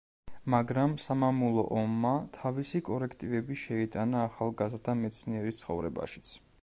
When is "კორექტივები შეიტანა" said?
2.87-4.25